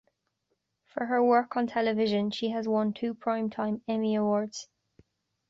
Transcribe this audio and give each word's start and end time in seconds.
For 0.87 1.05
her 1.05 1.23
work 1.23 1.55
on 1.55 1.67
television, 1.67 2.31
she 2.31 2.49
has 2.49 2.67
won 2.67 2.91
two 2.91 3.13
Primetime 3.13 3.81
Emmy 3.87 4.15
Awards. 4.15 4.67